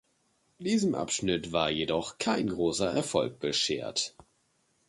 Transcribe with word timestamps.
Diesem 0.57 0.95
Abschnitt 0.95 1.51
war 1.51 1.69
jedoch 1.69 2.17
kein 2.17 2.47
großer 2.47 2.91
Erfolg 2.91 3.39
beschert. 3.39 4.15